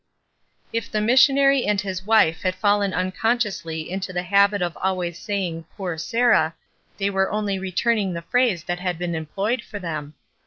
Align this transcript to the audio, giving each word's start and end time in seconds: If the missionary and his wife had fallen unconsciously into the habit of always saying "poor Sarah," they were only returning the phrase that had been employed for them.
If 0.73 0.89
the 0.91 0.99
missionary 0.99 1.63
and 1.67 1.79
his 1.79 2.03
wife 2.07 2.41
had 2.41 2.55
fallen 2.55 2.91
unconsciously 2.91 3.87
into 3.91 4.11
the 4.11 4.23
habit 4.23 4.59
of 4.63 4.75
always 4.81 5.19
saying 5.19 5.65
"poor 5.77 5.95
Sarah," 5.99 6.55
they 6.97 7.11
were 7.11 7.29
only 7.29 7.59
returning 7.59 8.13
the 8.13 8.23
phrase 8.23 8.63
that 8.63 8.79
had 8.79 8.97
been 8.97 9.13
employed 9.13 9.61
for 9.61 9.77
them. 9.77 10.15